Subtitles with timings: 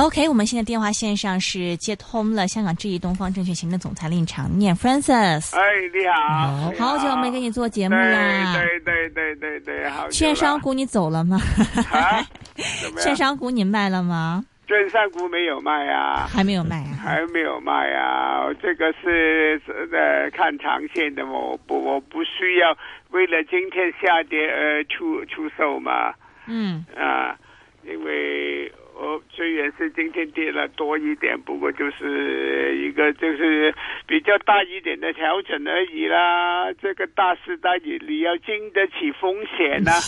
[0.00, 5.56] OK，我们现在电话线上是接通了香港智易东方证券行政总裁令长念 Francis。
[5.56, 5.60] 哎，
[5.92, 8.54] 你好，好久没跟你做节目啦。
[8.54, 10.08] 对对对对对，好。
[10.08, 11.40] 券商股你走了吗？
[11.90, 12.22] 啊？
[13.02, 14.44] 券商股你卖了吗？
[14.68, 18.46] 券商股没有卖啊，还没有卖啊，还没有卖啊。
[18.62, 22.72] 这个是呃看长线的，我不我不需要
[23.10, 26.14] 为了今天下跌而出出售嘛。
[26.46, 27.34] 嗯啊，
[27.84, 28.72] 因为。
[29.00, 33.72] 哦，虽然是今天跌了多一点，不过就是一个就是
[34.08, 36.72] 比较大一点的调整而已啦。
[36.82, 39.92] 这个大时代你你要经得起风险呐。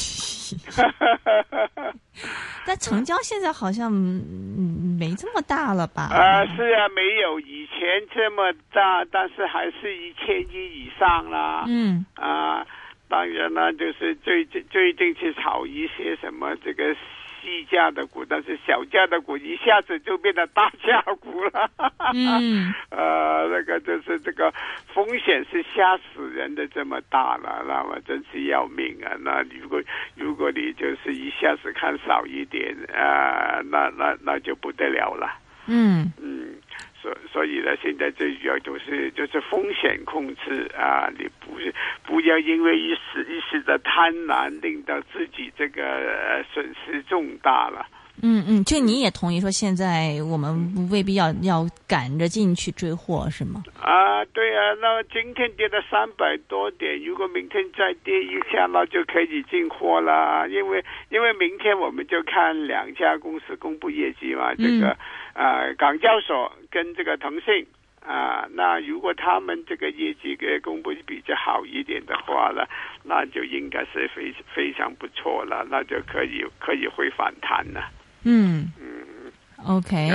[2.66, 6.08] 但成交现在好像没这么大了吧？
[6.10, 11.64] 啊，是啊，没有以前这么大，但是还是一千亿以上啦。
[11.68, 12.66] 嗯啊，
[13.08, 16.96] 当然了，就是最最最近去炒一些什么这个。
[17.42, 21.70] 低价的股，但是小价的股一下子就变得大价股了。
[22.14, 24.52] 嗯， 呃，那个就是这个
[24.92, 29.16] 风险是吓死人的这么大了，那么真是要命啊！
[29.20, 29.82] 那如果
[30.14, 35.38] 如果你就是一下子看少一点啊，那那那就不得了了。
[35.66, 36.54] 嗯嗯。
[37.02, 47.86] 所所以呢，现在最主要就是就是风险控制啊，你不是不要因为一时一时的贪婪，令到自己这个损失重大了。
[48.22, 50.52] 嗯嗯，就你也同意说，现在我们
[50.90, 53.62] 未必要要赶着进去追货，是吗？
[53.80, 60.46] 啊，对啊，那今天跌了三百多点，如果明天再跌一下，那就可以进货了。
[60.50, 64.94] 因为因为明天我们就看两家公司公布业绩嘛，这个
[65.32, 67.66] 啊，港交所跟这个腾讯
[68.10, 72.64] 啊，那如果他们这个业绩给公布比较好一点的话呢，
[73.04, 77.88] 那就应该是非非常不错了，那就可以可以会反弹了。
[78.24, 79.30] 嗯嗯
[79.64, 80.10] ，OK，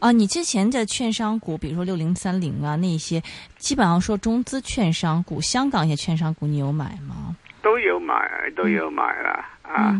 [0.00, 3.22] 啊，你之前的券商股，比如说六零三零啊，那些
[3.56, 7.34] 基本上说中资券商股，香港一些券商股，你有买吗？
[7.62, 9.96] 都有买，都有买了啊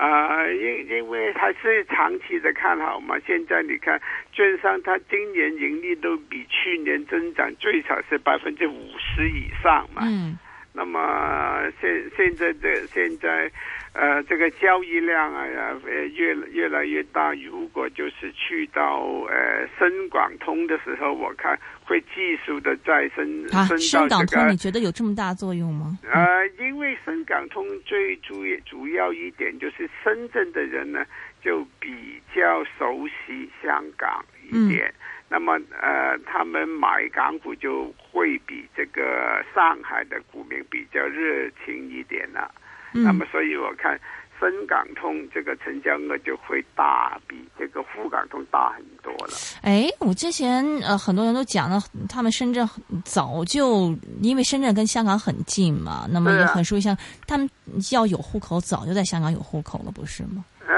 [0.00, 3.18] 啊，因因为还是长期的看好嘛。
[3.26, 4.00] 现在你看，
[4.32, 10.00] 券商它今年盈利都比去年增长最少是百分之五十以上嘛。
[10.04, 10.38] 嗯，
[10.72, 13.50] 那么现现在的现在。
[13.92, 15.44] 呃，这个交易量啊，
[15.84, 17.34] 呃，越越来越大。
[17.34, 23.78] 如果就是去到呃深港通的时候，我看会技术的再升升到这个。
[23.78, 25.98] 深港通你觉得有这么大作用吗？
[26.08, 31.04] 呃，因为深港通最主主要一点就是深圳的人呢，
[31.42, 34.94] 就比较熟悉香港一点。
[35.28, 42.52] 那么呃，他们买港股就会比这个上海的股民比较热情一点了。
[42.92, 43.98] 那么，所以我看
[44.38, 49.34] 深港通这个成交额就会大，比这个沪港通大很多了。
[49.62, 51.78] 哎，我之前呃，很多人都讲了，
[52.08, 52.66] 他们深圳
[53.04, 56.96] 早就因为深圳跟香港很近嘛，那么也很熟悉，像
[57.26, 57.48] 他们
[57.92, 60.44] 要有户口，早就在香港有户口了，不是吗？
[60.66, 60.74] 哎，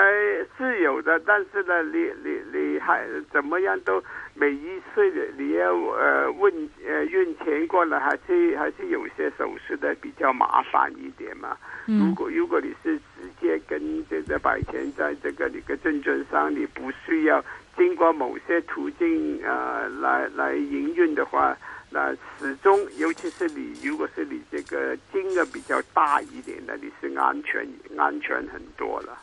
[0.57, 4.03] 是有的，但是呢，你你你还怎么样都
[4.35, 6.53] 每一次你要呃问
[6.87, 11.57] 呃运钱过来，还是还是有些手续的比较麻烦一点嘛。
[11.87, 17.45] 如果如果你是直接跟这个摆钱在这个你个证券商，你不需要
[17.77, 21.57] 经过某些途径呃来来营运的话，
[21.91, 27.67] 那始终尤其是你如果是你这个金额比较大一点的，你是安全
[27.97, 29.19] 安全很多了，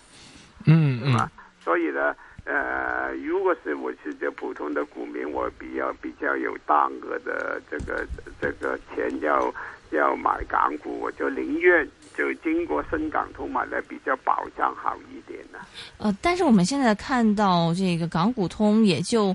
[0.65, 1.31] 嗯是吧？
[1.63, 2.15] 所以呢，
[2.51, 8.03] 呃，如果是我是这普通的股民，我比较比较有大额的这个
[8.41, 9.53] 这个钱要
[9.91, 11.87] 要买港股，我就宁愿。
[12.17, 15.59] 就经过深港通买的比较保障好一点呢。
[15.99, 19.33] 呃，但是我们现在看到这个港股通，也就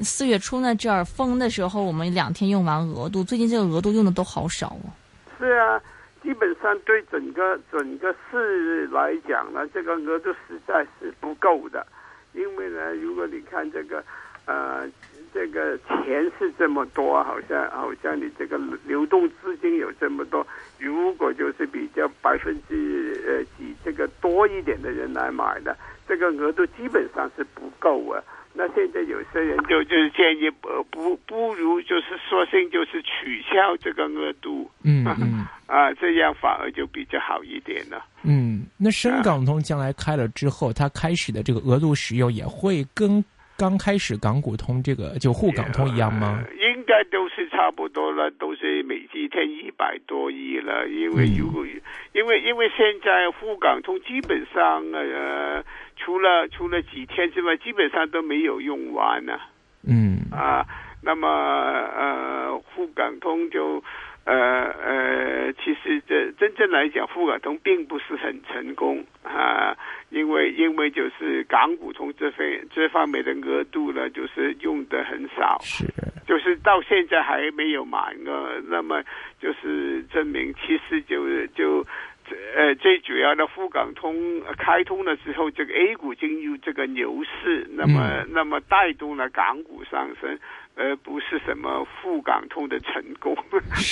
[0.00, 4.88] 四月初那阵儿封的时候，我们两天用完额度，最近这个额度用的都好少哦。
[5.38, 5.78] 是啊，
[6.22, 11.86] 基本上对整个整个市来讲呢，这个额度实在是不够的。
[12.32, 14.04] 因为呢，如果你看这个
[14.46, 14.88] 呃。
[15.34, 20.46] 这个钱是这么多，好像好像你这个流动资金有这么多，
[20.78, 25.74] 如果就是比较百分之呃几这个多一点的人来买的，
[26.06, 28.22] 这个额度基本上是不够啊。
[28.54, 38.04] 那现在有些人就就是建议，呃，不不如就是索性就是取消这个额度，嗯 嗯，啊，这样反而就比较好一点了。
[38.22, 43.24] 嗯，那深港通将来开了之后，它开始的这个额度使用也会跟
[43.56, 46.44] 刚开始港股通这个就沪港通一样吗？
[46.60, 46.61] 应
[46.92, 50.86] 该都是差不多了，都是每几天一百多亿了。
[50.88, 51.64] 因为如果
[52.12, 55.64] 因为因为现在沪港通基本上呃。
[56.04, 59.38] 除了除了几天之外，基本上都没有用完呢。
[59.86, 60.66] 嗯啊，
[61.00, 63.84] 那么呃，沪港通就
[64.24, 69.76] 呃呃，其实这真正来讲，沪港通并不是很成功啊，
[70.12, 75.84] 因为因为就是港股通这方这方面的额度呢，就是用的很少，是，
[76.26, 79.02] 就是到现在还没有满额，那么
[79.40, 81.84] 就是证明其实就就。
[82.56, 90.38] 呃，最主要的沪港通开通了之后，这个 A 股进入这个牛市，那么那么带动了港股上升，
[90.76, 93.34] 而不是什么沪港通的成功。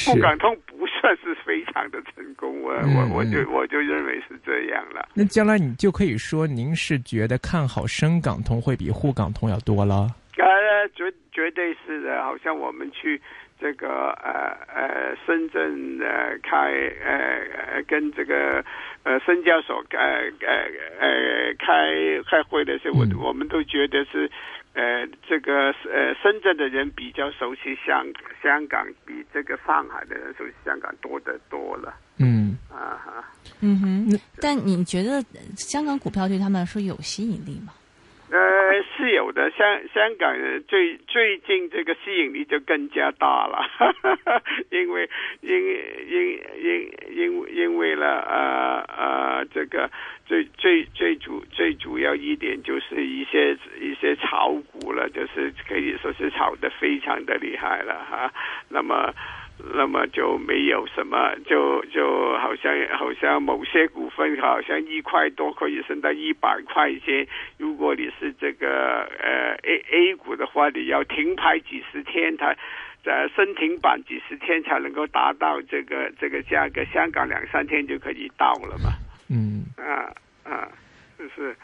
[0.06, 5.08] 沪港通不算是非常的成功，我我我就我就认为是这样了。
[5.14, 10.08] 那将来你就可以说，您是觉得看好深港通会比沪港通要多了？
[10.36, 13.20] 呃，绝绝对是的，好像我们去。
[13.62, 16.72] 这个呃呃，深圳呃开
[17.04, 18.64] 呃跟这个
[19.02, 20.00] 呃深交所呃
[20.40, 20.64] 呃
[20.98, 21.92] 呃开
[22.26, 24.30] 开会的时候，我我们都觉得是
[24.74, 28.06] 呃这个呃深圳的人比较熟悉香
[28.42, 31.94] 香港，比这个上海的人熟悉香港多得多了。
[32.18, 33.24] 嗯啊哈，
[33.60, 35.24] 嗯哼，但你觉得
[35.56, 37.72] 香港股票对他们来说有吸引力吗？
[38.30, 39.50] 呃，是有的。
[39.50, 43.64] 香香港人最最近这个吸引力就更加大了，
[44.70, 45.08] 因为
[45.40, 45.50] 因
[46.08, 49.90] 因因因因为了呃呃，这个
[50.26, 58.32] 最最最主最主要一点就是一些一些炒股了，就是可以说是炒的非常的厉害了哈。
[58.68, 59.12] 那么。
[59.74, 67.26] 那么就没有什么，就就好像好像某些股份好像一块多可以升到一百块钱。
[67.58, 72.54] 如果你是这个呃 A A 股的话，你要停牌几十天，它
[73.04, 76.84] 在升停板几十天才能够达到这个这个价格。
[76.92, 78.90] 香港两三天就可以到了嘛。
[79.28, 80.12] 嗯啊
[80.44, 80.68] 啊，
[81.18, 81.54] 就是。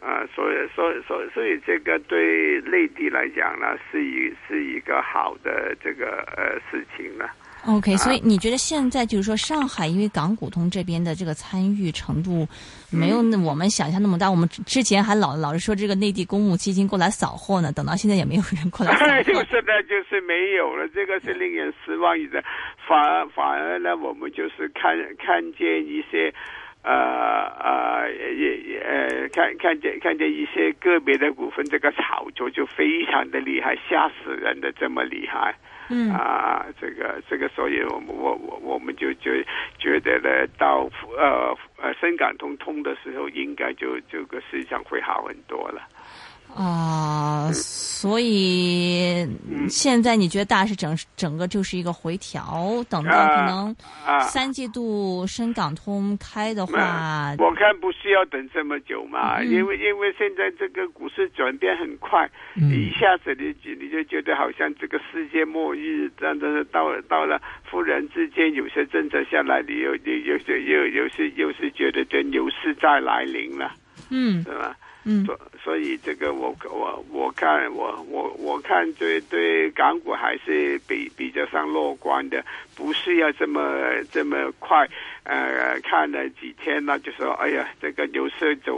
[0.00, 7.26] 啊，所以，所以，所以，所以，这个对内地来讲呢，是一是一个好的这个呃事情呢。
[7.64, 12.44] OK，所以你觉得现在就是说，上海因为港股通这边的这个参与程度
[12.90, 14.28] 没有我们想象那么大。
[14.28, 19.06] 我们之前还老 老是说这个内地公募基金过来扫货呢，等到现在也没有人过来扫货。
[19.06, 22.42] 现在就是没有了，这个是令人失望一的。
[22.88, 26.34] 反而反而呢，我们就是看看见一些。
[26.82, 26.92] 呃
[27.60, 35.54] 呃也也呃看看见看见一些个别的股份，这个炒作就非常的厉害，吓死人的这么厉害。
[35.90, 39.30] 嗯啊，这个这个，所以我们我我我们就就
[39.78, 40.88] 觉得呢，到
[41.18, 45.82] 呃呃深港通通的时候，应该就这个市场会好很多了。
[46.54, 49.26] 啊，所以
[49.70, 53.74] 现在你觉得大是整整个就是一个回调，等到可能
[54.20, 67.40] 三季度深港通开的话，我看不需要等这么久嘛，因为因为现在这个股市转变很快，一下子你你就觉得好像这个世界末日这样的到了到了，
[67.70, 73.72] 忽然之间有些政策下来，你又又又又又是又是觉得这牛市再来临了，
[74.10, 74.76] 嗯，是吧？
[75.04, 82.44] 嗯，所所以这个我我我看我我我看对对港股还是比比较上乐观的，
[82.76, 83.60] 不是要这么
[84.10, 84.88] 这么快，
[85.24, 88.74] 呃，看了几天呢，就说哎呀，这个牛市就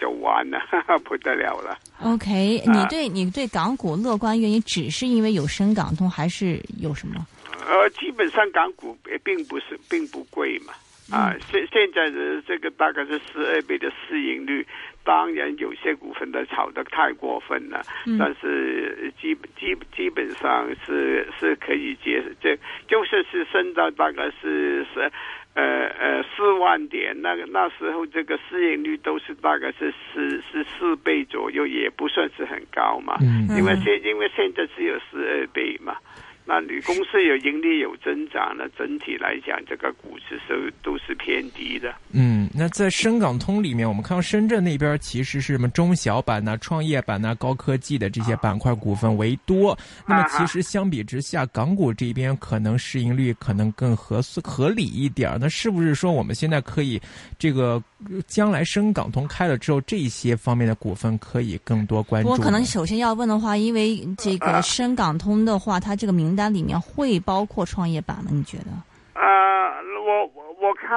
[0.00, 0.58] 就完了，
[1.04, 1.78] 不得了了。
[2.02, 7.24] OK，你对你对港股乐观原因，只是因为有深港通，还是有什么？
[7.68, 10.72] 呃，基本上港股并不是并不贵嘛。
[11.10, 14.66] 啊，现现在的这个大概是十二倍的市盈率，
[15.08, 17.80] 当然有些股份的炒的太过分了，
[18.18, 22.54] 但是基基基本上是是可以接受，这
[22.86, 25.10] 就是是升到大概是是
[25.54, 25.64] 呃
[25.98, 33.16] 呃四万点，那个那时候这个市盈率都是大概是十十四倍左右，也不算是很高嘛，
[33.56, 35.96] 因为现因为现在只有十二倍嘛。
[36.48, 41.94] 那你公司有盈利有增长，那整体来讲，这个股市收都是偏低的。
[42.10, 42.38] 嗯。
[42.38, 49.76] 嗯，那在深港通里面，我们看到深圳那边其实是什么中小板呐、创业板呐、高科技的这些板块股份为多。
[50.06, 55.36] 那么其实相比之下，港股这边可能市盈率可能更合合理一点。
[55.40, 57.00] 那是不是说我们现在可以
[57.38, 57.82] 这个
[58.28, 62.28] 将来深港通开了之后，这些方面的股份可以更多关注？
[62.28, 68.30] 我可能首先要问的话，因为这个深港通的话，它这个名单里面会包括创业板吗？
[68.30, 68.70] 你觉得？
[69.20, 70.88] 啊，我我我看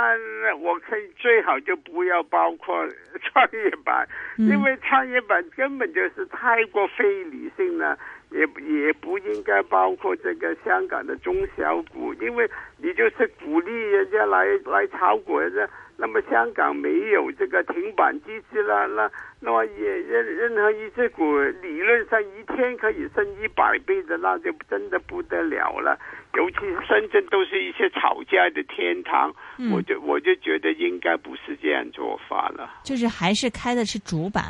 [0.62, 2.76] 我可以最好就不要包括
[3.20, 7.98] 创业板，因为创业板根本就是太过非理性了，
[8.30, 15.68] 也也不应该包括这个香港的中小股，因为你就是鼓励人家来来炒股的。
[16.02, 25.96] 那么香港没有这个停板机制了，那那么也任任何一只股理论上一天可以升一百倍的，那就真的不得了了。
[26.34, 29.32] 尤其深圳都是一些吵架的天堂，
[29.72, 32.68] 我就我就觉得应该不是这样做法了。
[32.84, 34.46] 就是还是开的是主板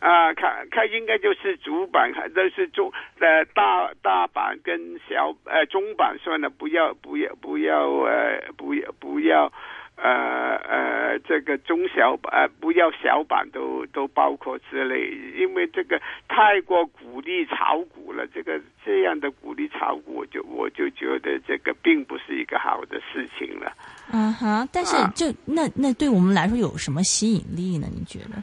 [0.00, 9.52] 啊，开开应该就是主板，都是中呃大大板跟小呃中板算了，不要不要不要呃不要不要。
[9.96, 15.98] 呃呃，这个中小板不要小板都都包括之类，因为这个
[16.28, 18.26] 太过鼓励炒股了。
[18.26, 23.72] 这个这样的鼓励炒股，我就我就觉得这个并不是一个好的事情了。
[24.12, 27.86] 嗯哼，但是就那那对我们来说有什么吸引力呢？
[27.90, 28.36] 你觉得？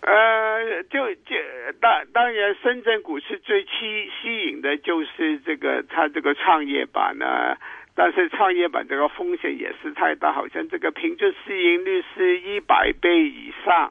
[0.00, 1.36] 呃，就就
[1.80, 7.56] 当当然，深圳股市最吸吸引的就是这个它这个创业板呢。
[7.96, 13.90] 但是创业板这个风险也是太大，好像这个平均市盈率是一百倍以上，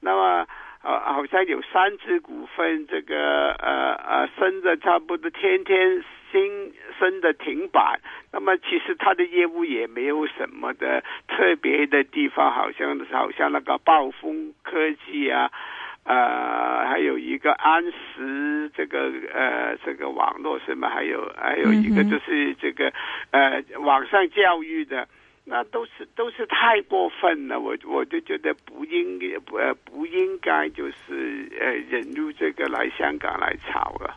[0.00, 0.46] 那么
[0.82, 8.00] 呃好像有三只股份这个呃呃升的差不多天天新升的停板，
[8.32, 15.52] 那么其实它的业务也没有什么的特别的地方，好像好像那个暴风科技啊。
[16.04, 20.88] 呃，还有一个安石这个呃这个网络什么？
[20.88, 22.92] 还有还有一个就是这个
[23.30, 25.06] 呃网上教育的，
[25.44, 27.60] 那都是都是太过分了。
[27.60, 34.16] 我我就觉得不应该不不应该就是呃引入这个来香港来炒了。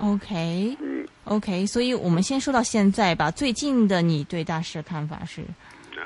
[0.00, 3.30] OK，嗯，OK，所以我们先说到现在吧。
[3.30, 5.42] 最近的你对大师的看法是？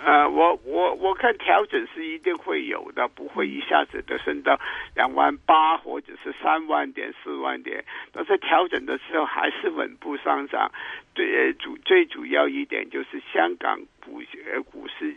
[0.02, 4.58] 呃，我我我看调整是一定会有的，不会一下子的升到
[4.94, 7.84] 两万八或者是三万点、四万点。
[8.12, 10.72] 但是调整的时候还是稳步上涨。
[11.12, 14.22] 对，主最主要一点就是香港股
[14.70, 15.14] 股市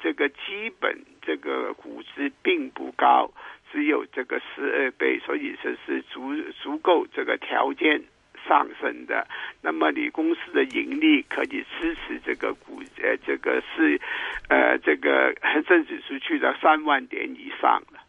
[0.00, 3.30] 这个基本这个估值并不高，
[3.70, 8.02] 只有这个十二倍，所以说是足足够这个条件。
[8.48, 9.26] 上升的，
[9.60, 14.00] 那么你公司的盈利可以支持这个股，呃，这个是，
[14.48, 18.00] 呃，这个恒生指数去到三万点以上了。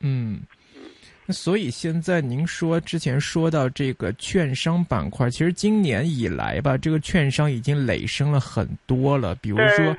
[0.00, 0.40] 嗯，
[1.26, 9.96] 那所以现在您说之前说到这个券商板块，其实今年以来吧，这个券商已经累升了很多了，比如说。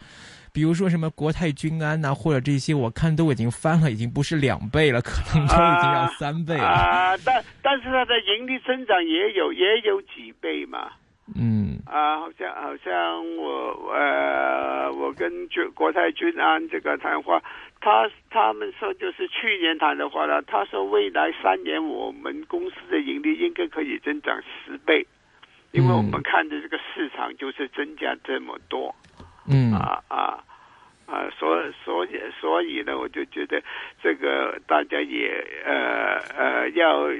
[0.53, 6.63] 比如说什么国泰君安呐，或者这些，我看都已经翻了，已经不是两倍了，可能都已经要三倍了。
[6.63, 10.91] 啊，但但是它的盈利增长也有也有几倍嘛。
[11.35, 11.79] 嗯。
[11.87, 17.41] 啊，好像好像我呃，我跟君国泰君安这个谈话，
[17.81, 25.05] 他他们说就是去年谈的话呢，他说未来三年我们公司的盈利应该可以增长十倍，
[25.71, 28.93] 因为我们看的这个市场就是增加这么多。
[28.99, 29.12] 嗯
[29.73, 30.43] 啊啊
[31.05, 33.61] 啊，所所以所以呢，我就觉得
[34.01, 37.11] 这个大家也呃呃要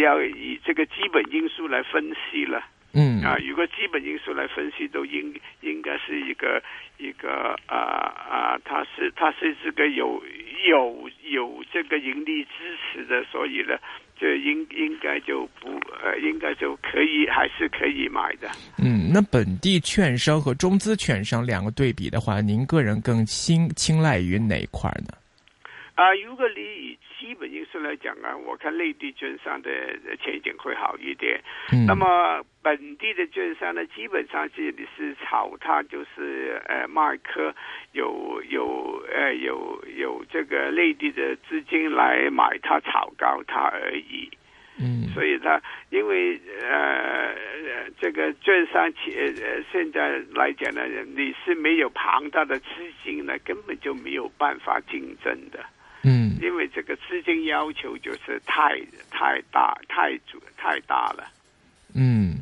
[0.00, 2.62] 要以这个基本因素来分析了。
[2.96, 6.62] 嗯啊，如果基本因素来分析，都应应该是一个
[6.96, 10.22] 一个啊啊，它是它是这个有
[10.68, 13.76] 有有这个盈利支持的，所以呢。
[14.18, 15.68] 这应应该就不
[16.02, 18.48] 呃，应该就可以还是可以买的。
[18.78, 25.14] 嗯，那本地券商和中资券商两个对比的话，您个人更青青睐于哪一块呢？
[25.94, 29.70] 啊，如果你以基本因素来讲啊，我看内地券商的
[30.22, 31.40] 前景会好一点。
[31.72, 31.86] 嗯。
[31.86, 37.54] 那么本地的券商呢，基本上是你是炒它，就是呃卖科
[37.92, 44.28] 有有呃有有这个内地的资金来买它炒高它而已。
[44.78, 45.08] 嗯。
[45.14, 47.34] 所以它因为呃
[47.98, 50.84] 这个券商企呃现在来讲呢，
[51.16, 52.66] 你是没有庞大的资
[53.02, 55.64] 金呢，根本就没有办法竞争的。
[56.34, 61.24] 嗯，因为这个资金要求就是太太大、太足太大了。
[61.94, 62.36] 嗯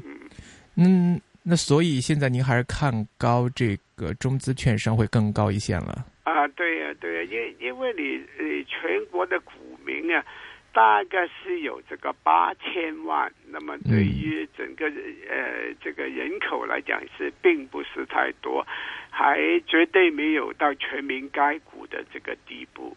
[0.77, 6.07] 嗯，那所以现在您还是看高这个中资券商会更高一线了。
[6.25, 9.53] 啊，对呀，对呀，因因为你呃全国的股
[9.85, 10.25] 民啊，
[10.73, 18.67] 大概是有这个八千万，那么对于整个呃这个人口来讲是并不是太多，
[19.11, 22.97] 还绝对没有到全民该股的这个地步。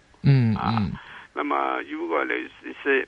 [0.55, 0.91] 嗯啊，
[1.33, 3.07] 那么如果你是是，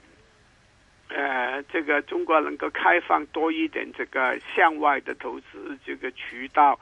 [1.09, 6.79] 呃，这个中国能够开放多一点这个向外的投资这个渠道。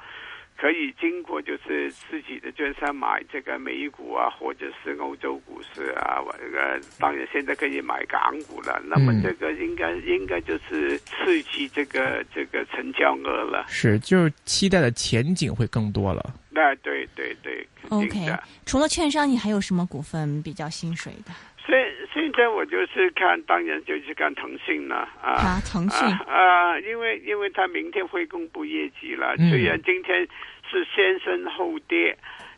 [0.57, 8.81] 可以经过就是自己的券商买这个美股啊，或者是欧洲股市啊，这个当然现在可以买港股了。
[8.85, 13.65] 那么这个应该应该就是刺激这个这个成交额了。
[13.67, 16.33] 是，就是期待的前景会更多了。
[16.55, 18.31] 那对对对，OK。
[18.65, 21.33] 除了券商，你还有什么股份比较薪水的？
[21.67, 21.75] 现
[22.13, 30.25] 现在我就是看，当然就是看腾讯了啊，腾讯啊，因为因为他明天会公布业绩了，虽然今天
[30.71, 32.17] 是先升后跌，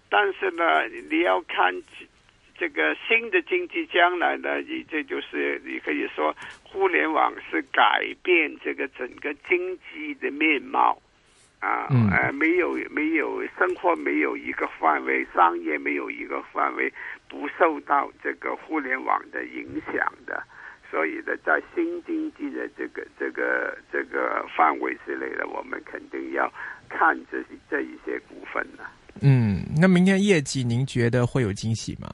[0.09, 1.73] 但是呢，你要看
[2.59, 11.01] 这个新的经济将来呢，你这就是你可以说互联网是改变这个整个经济的面貌。
[11.59, 16.91] 啊，呃，没有没有生活没有一个范围，商业没有一个范围
[17.27, 20.43] 不受到这个互联网的影响的，
[20.91, 26.51] 所以呢，在新经济的这个这个这个范围之内呢，我们肯定要
[26.87, 28.83] 看这这一些股份呢。
[29.21, 32.07] 嗯，那明天业绩您觉得会有惊喜吗？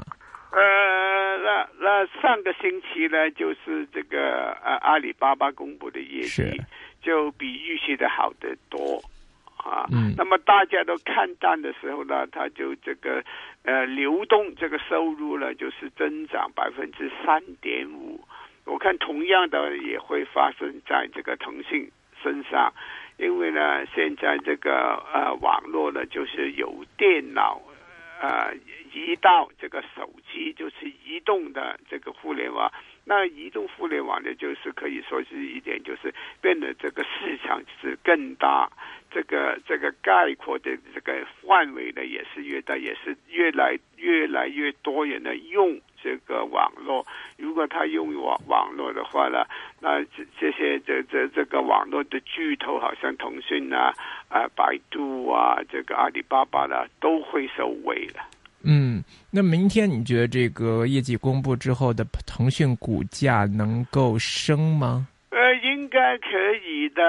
[0.52, 6.62] 呃，那那上个星期呢，就是这个呃阿里巴巴公布的业绩，
[7.02, 9.04] 就比预期的好得多。
[9.64, 13.24] 啊，那么大家都看淡的时候呢，它就这个
[13.64, 18.20] 呃流动这个收入呢，就是增长百分之三点五。
[18.66, 21.90] 我看同样的也会发生在这个腾讯
[22.22, 22.74] 身上，
[23.18, 27.62] 因为呢，现在这个呃网络呢，就是由电脑
[28.22, 28.54] 呃
[28.94, 32.72] 移到这个手机，就是移动的这个互联网。
[33.06, 38.70] 那移动互联网呢，就是可以说是一点，就是变得这个市场是更大。
[39.14, 41.14] 这个这个概括的这个
[41.46, 47.06] 范围呢，也是越大，也是越来越来越多人呢用这个网络。
[47.38, 49.46] 如果他用网网络的话呢，
[49.80, 53.94] 那这这些这这这个网络的巨头，好像腾讯啊、
[54.30, 58.24] 啊百度啊、这个阿里巴巴呢，都会受惠了。
[58.66, 65.06] 嗯，那明天你觉得这个业绩公布之后的腾讯股价能够升吗？
[66.18, 67.02] 可以的，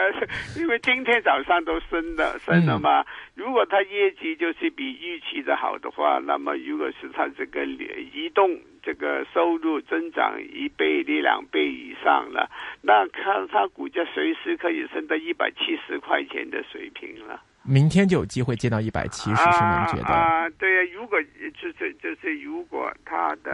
[0.58, 3.04] 因为今天早上都升的升了嘛。
[3.34, 12.50] 如果它业绩就是比预期的好的话，那么如果是它这个移动这个收入增长一倍、一两倍以上了，
[12.82, 17.40] 那看它股价随时可以升到一百七十块钱的水平了。
[17.64, 20.14] 明天就有机会见到一百七十，是您觉得？
[20.14, 21.20] 啊，对呀，如果
[21.60, 23.52] 就是就是如果它的。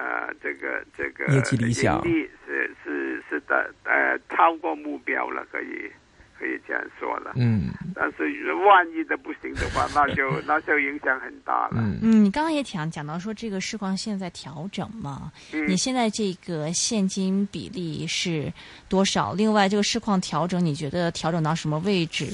[0.00, 2.02] 呃，这个这个业绩理想
[2.46, 5.92] 是是是的，呃，超过目标了，可以
[6.38, 7.32] 可以这样说了。
[7.36, 11.82] 嗯，但是万一的不行的话，那就 那就影响很大了。
[12.00, 18.50] 嗯，你刚刚也讲讲到说这个市况现在调整嘛，你现在这个现金比例是
[18.88, 19.34] 多少？
[19.34, 22.26] 另外，这个市况调整，你觉得调整到什么位置？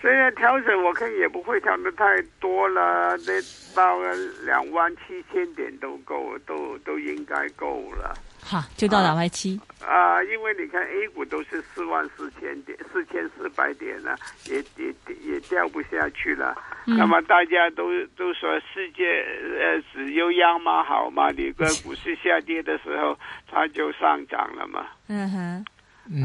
[0.00, 3.40] 现在调整，我看也不会调的太多了，得
[3.74, 3.98] 到
[4.44, 8.14] 两万七千点都够，都都应该够了。
[8.44, 9.60] 好，就到两万七。
[9.86, 16.56] 啊，因为你看 A 股都是四万四千点，四千四百点了，也也也掉不下去了。
[16.84, 19.24] 那么大家都都说世界
[19.60, 21.30] 呃只有央妈好嘛？
[21.30, 23.16] 你个股市下跌的时候，
[23.48, 24.86] 它就上涨了嘛。
[25.06, 25.64] 嗯哼，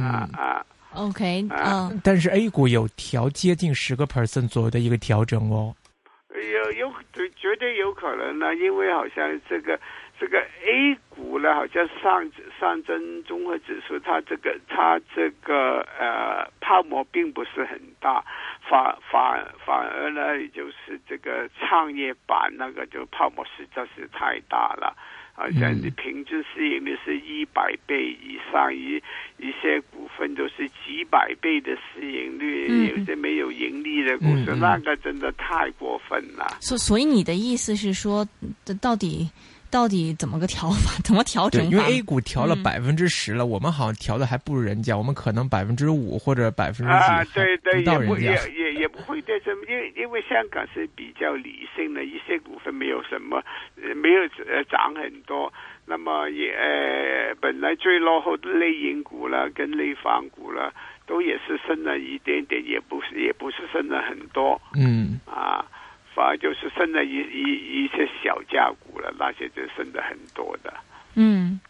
[0.02, 0.65] 啊啊。
[0.97, 5.75] OK，嗯，但是 A 股有调接近十个 percent 左右的一个调整哦，
[6.33, 6.93] 有有
[7.36, 9.79] 绝对有可能呢，因为好像这个
[10.19, 12.27] 这个 A 股呢，好像上
[12.60, 18.23] 上证综合指数，它这个它这个呃泡沫并不是很大，
[18.67, 24.95] 反反反而呢，就是这个创业板那个就泡沫实在是太大了。
[25.38, 28.97] 好像你平均市盈率是一百倍以上，一
[29.38, 36.58] 一些股份都是几百倍的市盈率，有些没有盈利的股份，那个真的太过分了。
[36.60, 38.28] 所所以你的意思是说，
[38.82, 39.30] 到底？
[39.69, 40.99] 到底怎么个调法？
[41.03, 41.69] 怎么调整？
[41.69, 46.93] 因为 A 股调了百分之十了，我们好像调的还不如人家，我们可能百分之五或者百分之
[47.25, 48.32] 几对对，到人家。
[48.32, 53.43] 也也也不会对什么，因为因为香港是比较理性的，一些股份没有什么，
[53.95, 55.51] 没有呃涨很多。
[55.86, 60.73] 那么也呃本来最落后的内银股了，跟内房股了，
[61.06, 64.62] 都也是升了一点点，也不是也不是升了很多。
[64.75, 65.65] 嗯啊。
[66.17, 70.73] 反而就是剩了一一一些小价股了，那些就剩的很多的。
[71.13, 71.62] 嗯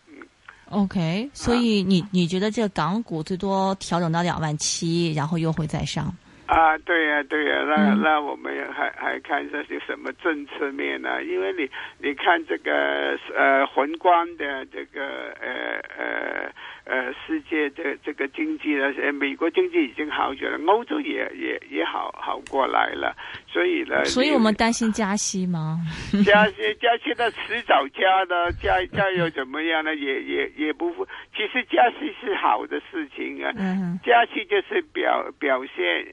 [0.72, 6.06] ，OK，所以你你觉得这个港股最多调整到两万七，然后又会再上？
[6.46, 11.22] 啊，对呀，对呀，那那我们还还看这些什么政策面呢？
[11.26, 16.50] 因为你你看这个呃宏观的这个呃呃
[16.86, 23.16] 呃世界的这个经济呢，呃美国经济已经好转了，欧洲也也也好好过来了，
[23.48, 25.80] 所以呢，所以我们担心加息吗？
[26.26, 29.96] 加息 加息的迟早加的，加加又怎么样呢？
[29.96, 30.92] 也也也不，
[31.36, 36.06] 其实加息是好的事情啊，嗯加息就是表表现。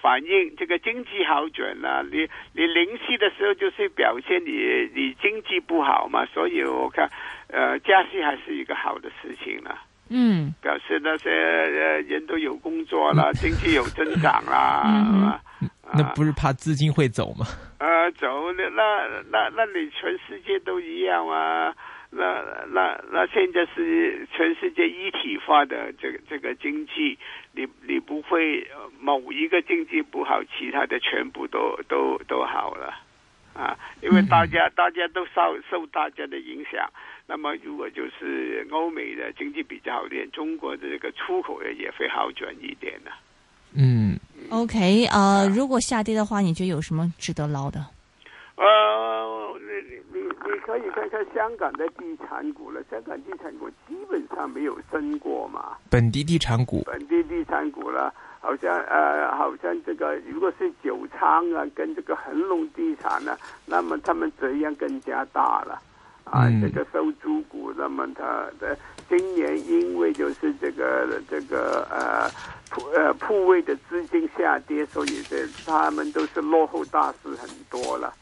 [0.00, 2.18] 反映这个经济好转了，你
[2.54, 7.10] 你零息的时候就是表现你你经济不好嘛，所以我看
[7.48, 9.76] 呃加息还是一个好的事情了。
[10.08, 14.82] 嗯，表示那些人都有工作了， 经济有增长啦。
[14.86, 17.46] 嗯，那不是怕资金会走吗？
[17.78, 21.74] 啊，走那那那那你全世界都一样啊。
[22.12, 27.16] 那那那现在是全世界一体化的这个这个经济，
[27.52, 28.66] 你你不会
[28.98, 32.92] 某一个经济不好，其他的全部都都都好了
[33.54, 33.78] 啊！
[34.02, 36.90] 因为大家大家都受受大家的影响。
[37.28, 43.12] 那么如果就是欧美的经济比较好一点，中国的这个出口也也会好转一点呢。
[43.72, 44.09] 嗯
[44.50, 47.84] ，OK，呃，如果下跌的话，你觉得有什么值得捞的？
[48.56, 55.76] 呃，你你你可以看看香港的地产股了，香港地产股基本上没有升过嘛。
[55.88, 65.80] 本地地产股，本地地产股了，好像呃，好像这个如果是九仓啊，跟这个恒隆地产呢，那么他们责任更加大了。
[66.24, 68.22] 啊，这个收租股，那么它
[68.60, 68.78] 的
[69.10, 72.30] 今年因为就是这个这个呃
[72.70, 78.14] 铺呃铺位的资金下跌，所以这他们都是落后大势很多了。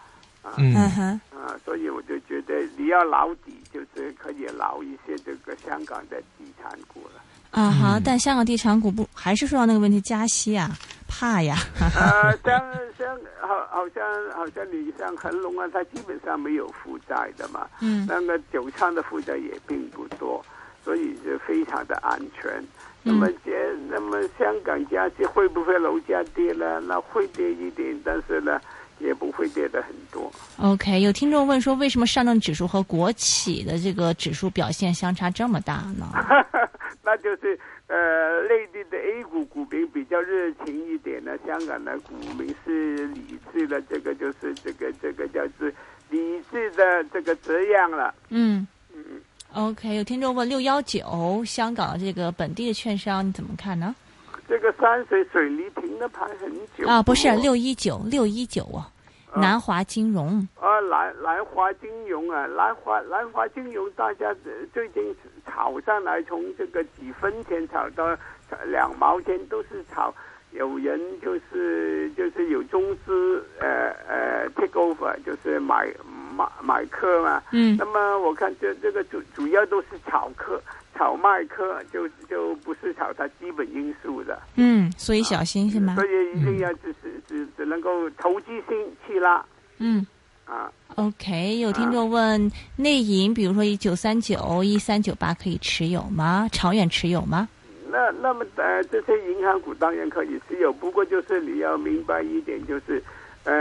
[0.57, 7.20] 嗯哼，啊，所以我就觉得你要捞底，就是可以捞一些这个香港的地产股了。
[7.51, 10.70] 啊哈，但香港地产股不还是说到那个问题，加息啊，
[11.07, 11.57] 怕呀。
[11.79, 12.59] 啊， 像
[12.96, 14.03] 像好好像
[14.35, 17.68] 好像你像恒隆啊，它基本上没有负债的嘛。
[17.83, 18.07] 嗯。
[18.09, 20.42] 那个九仓的负债也并不多，
[20.88, 22.51] 所以就非常的安全。
[23.03, 23.53] 那么这，
[23.90, 26.81] 那么香港加息会不会楼价跌了？
[26.81, 28.59] 那会跌一点，但是呢？
[29.01, 30.33] 也不会跌的很多。
[30.57, 36.07] OK，有听众问说，为什么上证指数和国企的这个指数表现相差这么大呢？
[37.05, 45.72] 那就是呃，内地的 A 股股民比较热情一点呢，香港的股民是理智的，这个就是这个这个叫是
[46.11, 48.12] 理智的这个这样了。
[48.31, 48.66] 嗯嗯。
[49.54, 53.94] OK，有听众问六幺九香港这个本地的券商你怎么看呢？
[54.46, 58.90] 这个山水水泥停了牌很久啊，不是六一九六一九啊，
[59.34, 64.34] 南华金融啊，南南华金融啊，南华南华金融，大家
[64.72, 65.02] 最近
[65.46, 68.16] 炒上来，从这个几分钱炒到
[68.66, 70.14] 两毛钱，都是炒。
[70.52, 75.87] 有人就是就是有中资呃呃 take over，就是买
[76.38, 77.42] 买买客嘛。
[77.51, 77.77] 嗯。
[77.77, 80.62] 那么我看这这个主主要都是炒客。
[80.94, 85.94] 炒卖科就就不是炒它基本因素的，嗯，所以小心是吗？
[85.94, 89.44] 所以一定要只是只只能够投机性去拉，
[89.79, 90.05] 嗯
[90.44, 96.48] 啊，OK，有听众问内银，比如说一九三九、一三九八可以持有吗？
[96.51, 97.48] 长远持有吗？
[97.88, 103.01] 那那么呃，这些银行股当然可以持有，不过就是你要明白一点，就是。
[103.44, 103.53] 呃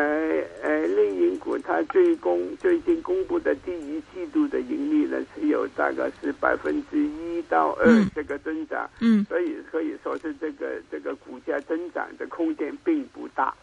[0.62, 13.54] 呃，内银股它最公最近公布的第一季度的盈利呢，是有大概是百分之一到二这个增长，嗯，所以可以说是这个这个股价增长的空间并不大，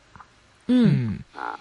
[0.66, 1.18] 嗯。
[1.37, 1.59] 啊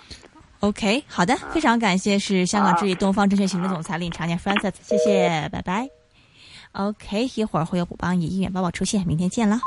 [0.59, 5.89] ，OK，好的，非常感谢，是香港置业东方证券行政总裁林长年 Francis，谢谢，拜拜。
[6.73, 9.59] OK，一会儿会有补帮以医院宝宝出现，明天见了。